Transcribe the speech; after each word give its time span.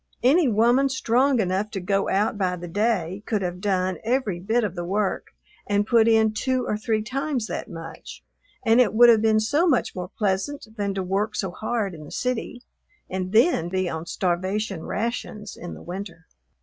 Any 0.23 0.47
woman 0.47 0.89
strong 0.89 1.39
enough 1.39 1.69
to 1.69 1.79
go 1.79 2.09
out 2.09 2.35
by 2.35 2.55
the 2.55 2.67
day 2.67 3.21
could 3.27 3.43
have 3.43 3.61
done 3.61 3.99
every 4.03 4.39
bit 4.39 4.63
of 4.63 4.73
the 4.73 4.83
work 4.83 5.27
and 5.67 5.85
put 5.85 6.07
in 6.07 6.33
two 6.33 6.65
or 6.65 6.75
three 6.75 7.03
times 7.03 7.45
that 7.45 7.69
much, 7.69 8.23
and 8.65 8.81
it 8.81 8.95
would 8.95 9.09
have 9.09 9.21
been 9.21 9.39
so 9.39 9.67
much 9.67 9.93
more 9.93 10.09
pleasant 10.09 10.67
than 10.75 10.95
to 10.95 11.03
work 11.03 11.35
so 11.35 11.51
hard 11.51 11.93
in 11.93 12.03
the 12.03 12.11
city 12.11 12.63
and 13.11 13.31
then 13.31 13.69
be 13.69 13.87
on 13.87 14.07
starvation 14.07 14.81
rations 14.85 15.55
in 15.55 15.75
the 15.75 15.83
winter. 15.83 16.25